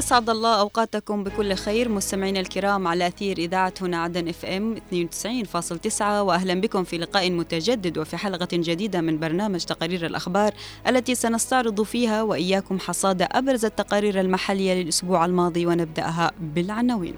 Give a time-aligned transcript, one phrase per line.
[0.00, 6.02] أسعد الله أوقاتكم بكل خير مستمعينا الكرام على أثير إذاعة هنا عدن إف إم 92.9
[6.02, 10.52] وأهلا بكم في لقاء متجدد وفي حلقة جديدة من برنامج تقارير الأخبار
[10.86, 17.14] التي سنستعرض فيها وإياكم حصاد أبرز التقارير المحلية للأسبوع الماضي ونبدأها بالعناوين.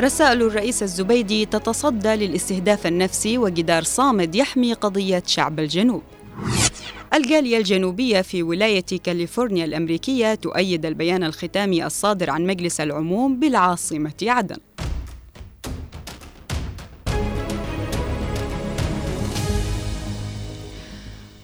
[0.00, 6.02] رسائل الرئيس الزبيدي تتصدى للاستهداف النفسي وجدار صامد يحمي قضية شعب الجنوب.
[7.14, 14.56] الجالية الجنوبية في ولاية كاليفورنيا الأمريكية تؤيد البيان الختامي الصادر عن مجلس العموم بالعاصمة عدن.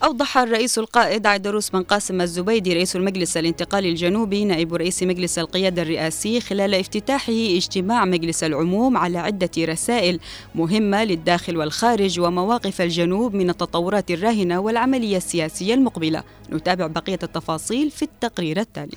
[0.07, 5.83] أوضح الرئيس القائد عيدروس بن قاسم الزبيدي رئيس المجلس الانتقالي الجنوبي نائب رئيس مجلس القيادة
[5.83, 10.21] الرئاسي خلال افتتاحه اجتماع مجلس العموم على عدة رسائل
[10.55, 16.23] مهمة للداخل والخارج ومواقف الجنوب من التطورات الراهنة والعملية السياسية المقبلة.
[16.53, 18.97] نتابع بقية التفاصيل في التقرير التالي.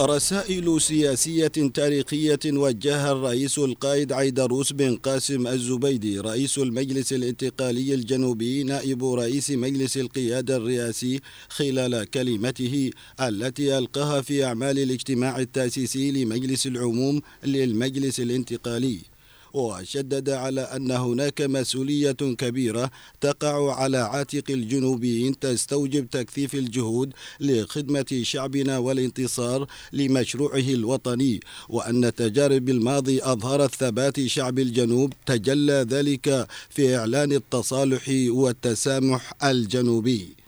[0.00, 9.04] رسائل سياسية تاريخية وجهها الرئيس القائد عيدروس بن قاسم الزبيدي رئيس المجلس الانتقالي الجنوبي نائب
[9.04, 18.20] رئيس مجلس القيادة الرئاسي خلال كلمته التي ألقاها في أعمال الاجتماع التأسيسي لمجلس العموم للمجلس
[18.20, 19.15] الانتقالي.
[19.56, 22.90] وشدد على أن هناك مسؤولية كبيرة
[23.20, 33.22] تقع على عاتق الجنوبيين تستوجب تكثيف الجهود لخدمة شعبنا والانتصار لمشروعه الوطني وأن تجارب الماضي
[33.22, 40.45] أظهرت ثبات شعب الجنوب تجلى ذلك في إعلان التصالح والتسامح الجنوبي.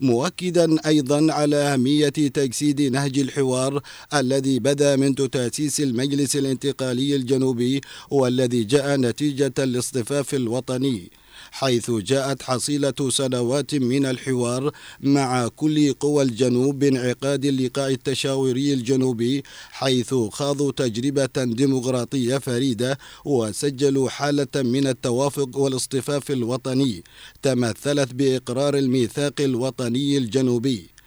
[0.00, 3.82] مؤكدا أيضا على أهمية تجسيد نهج الحوار
[4.14, 11.10] الذي بدا منذ تأسيس المجلس الانتقالي الجنوبي والذي جاء نتيجة الاصطفاف الوطني.
[11.50, 14.70] حيث جاءت حصيلة سنوات من الحوار
[15.00, 24.46] مع كل قوى الجنوب بانعقاد اللقاء التشاوري الجنوبي حيث خاضوا تجربة ديمقراطية فريدة وسجلوا حالة
[24.56, 27.04] من التوافق والاصطفاف الوطني
[27.42, 30.97] تمثلت بإقرار الميثاق الوطني الجنوبي.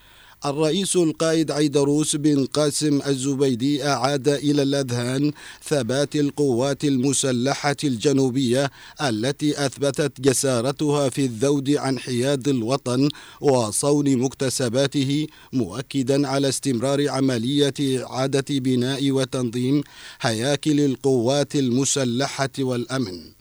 [0.46, 5.32] الرئيس القائد عيدروس بن قاسم الزبيدي أعاد إلى الأذهان
[5.64, 13.10] ثبات القوات المسلحة الجنوبية التي أثبتت جسارتها في الذود عن حياد الوطن
[13.42, 19.84] وصون مكتسباته مؤكدا على استمرار عملية إعادة بناء وتنظيم
[20.22, 23.41] هياكل القوات المسلحة والأمن.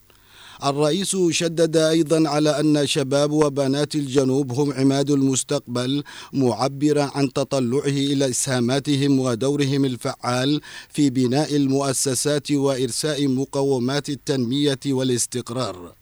[0.65, 8.29] الرئيس شدد أيضا على أن شباب وبنات الجنوب هم عماد المستقبل معبرا عن تطلعه إلى
[8.31, 16.00] إسهاماتهم ودورهم الفعال في بناء المؤسسات وإرساء مقومات التنمية والاستقرار.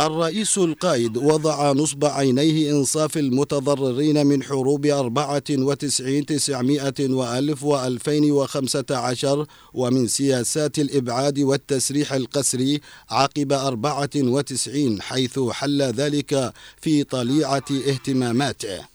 [0.00, 8.84] الرئيس القائد وضع نصب عينيه إنصاف المتضررين من حروب أربعة وتسعين تسعمائة وألف وألفين وخمسة
[8.90, 18.93] عشر ومن سياسات الإبعاد والتسريح القسري عقب أربعة وتسعين حيث حل ذلك في طليعة اهتماماته.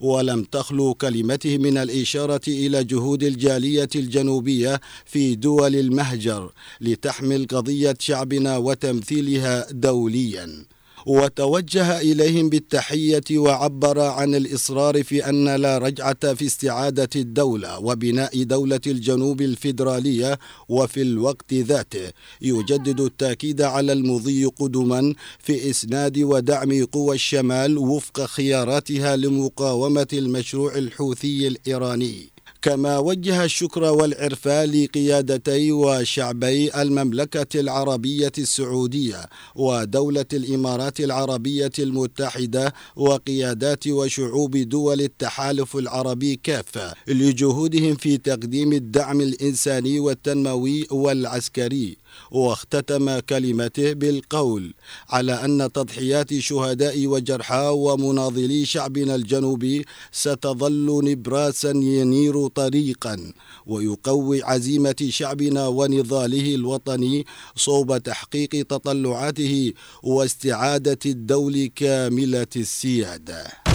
[0.00, 8.56] ولم تخلو كلمته من الإشارة إلى جهود الجالية الجنوبية في دول المهجر لتحمل قضية شعبنا
[8.56, 10.75] وتمثيلها دولياً.
[11.06, 18.80] وتوجه إليهم بالتحية وعبر عن الإصرار في أن لا رجعة في استعادة الدولة وبناء دولة
[18.86, 22.12] الجنوب الفيدرالية وفي الوقت ذاته.
[22.42, 31.48] يجدد التأكيد على المضي قدما في إسناد ودعم قوى الشمال وفق خياراتها لمقاومة المشروع الحوثي
[31.48, 32.35] الإيراني.
[32.62, 44.56] كما وجه الشكر والعرفان لقيادتي وشعبي المملكة العربية السعودية ودولة الإمارات العربية المتحدة وقيادات وشعوب
[44.56, 51.96] دول التحالف العربي كافة لجهودهم في تقديم الدعم الإنساني والتنموي والعسكري.
[52.30, 54.74] واختتم كلمته بالقول
[55.10, 63.32] على أن تضحيات شهداء وجرحى ومناضلي شعبنا الجنوبي ستظل نبراسا ينير طريقا
[63.66, 67.26] ويقوي عزيمة شعبنا ونضاله الوطني
[67.56, 69.72] صوب تحقيق تطلعاته
[70.02, 73.65] واستعادة الدول كاملة السيادة.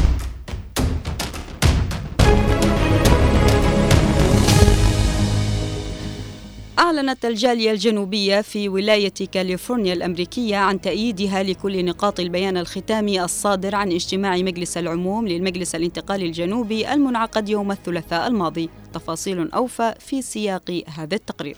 [6.81, 13.91] أعلنت الجالية الجنوبية في ولاية كاليفورنيا الأمريكية عن تأييدها لكل نقاط البيان الختامي الصادر عن
[13.91, 18.69] اجتماع مجلس العموم للمجلس الانتقالي الجنوبي المنعقد يوم الثلاثاء الماضي.
[18.93, 21.57] تفاصيل أوفى في سياق هذا التقرير.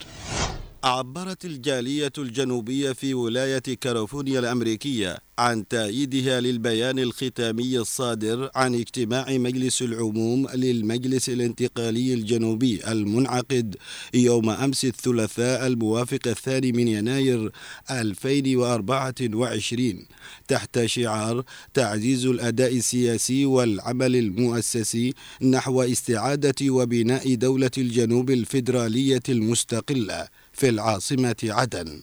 [0.83, 9.81] عبرت الجالية الجنوبية في ولاية كاليفورنيا الأمريكية عن تأييدها للبيان الختامي الصادر عن اجتماع مجلس
[9.81, 13.75] العموم للمجلس الانتقالي الجنوبي المنعقد
[14.13, 17.51] يوم أمس الثلاثاء الموافق الثاني من يناير
[17.91, 20.05] 2024
[20.47, 21.43] تحت شعار
[21.73, 30.27] تعزيز الأداء السياسي والعمل المؤسسي نحو استعادة وبناء دولة الجنوب الفيدرالية المستقلة.
[30.53, 32.01] في العاصمة عدن.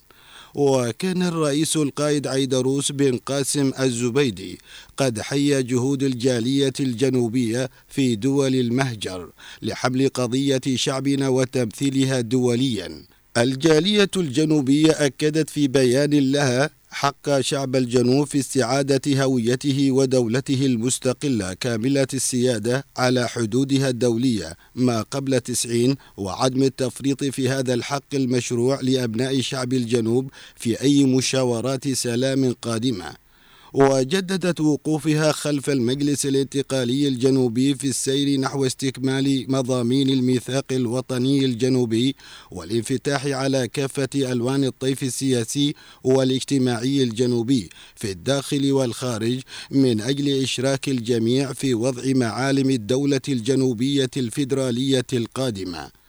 [0.55, 4.58] وكان الرئيس القائد عيدروس بن قاسم الزبيدي
[4.97, 9.31] قد حيا جهود الجالية الجنوبية في دول المهجر
[9.62, 13.05] لحمل قضية شعبنا وتمثيلها دوليا.
[13.37, 22.07] الجالية الجنوبية أكدت في بيان لها حق شعب الجنوب في استعادة هويته ودولته المستقلة كاملة
[22.15, 29.73] السيادة على حدودها الدولية ما قبل تسعين وعدم التفريط في هذا الحق المشروع لأبناء شعب
[29.73, 33.30] الجنوب في أي مشاورات سلام قادمة.
[33.73, 42.17] وجددت وقوفها خلف المجلس الانتقالي الجنوبي في السير نحو استكمال مضامين الميثاق الوطني الجنوبي
[42.51, 45.75] والانفتاح على كافة ألوان الطيف السياسي
[46.05, 49.41] والاجتماعي الجنوبي في الداخل والخارج
[49.71, 56.00] من أجل إشراك الجميع في وضع معالم الدولة الجنوبية الفيدرالية القادمة.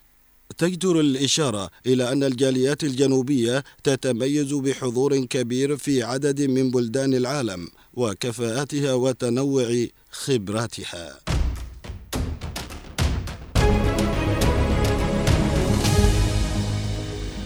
[0.57, 8.93] تجدر الإشارة إلى أن الجاليات الجنوبية تتميز بحضور كبير في عدد من بلدان العالم وكفاءتها
[8.93, 11.19] وتنوع خبراتها.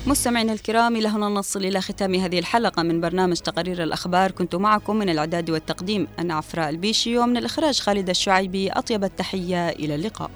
[0.08, 4.32] مستمعينا الكرام إلى هنا نصل إلى ختام هذه الحلقة من برنامج تقارير الأخبار.
[4.32, 8.70] كنت معكم من الإعداد والتقديم أنا عفراء البيشي ومن الإخراج خالد الشعيبي.
[8.70, 10.32] أطيب التحية إلى اللقاء.